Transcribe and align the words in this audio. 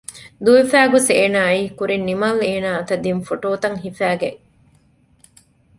ދުވެފައި 0.43 0.89
ގޮސް 0.93 1.09
އޭނާ 1.17 1.39
އައީ 1.47 1.63
ކުރިން 1.77 2.05
ނިމާލް 2.09 2.39
އޭނާ 2.47 2.69
އަތަށް 2.77 3.03
ދިން 3.05 3.23
ފޮޓޯތައް 3.27 3.77
ހިފައިގެން 3.83 4.39